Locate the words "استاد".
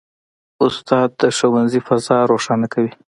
0.65-1.09